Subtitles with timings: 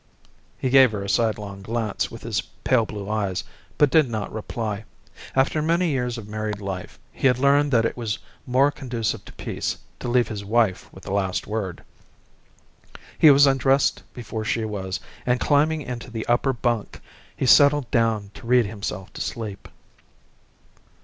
[0.57, 3.43] He gave her a sidelong glance with his pale, blue eyes,
[3.77, 4.85] but did not reply.
[5.35, 8.17] After many years of married life he had learned that it was
[8.47, 11.83] more conducive to peace to leave his wife with the last word.
[13.19, 16.99] He was undressed before she was, and climbing into the upper bunk
[17.37, 19.67] he settled down to read himself to sleep.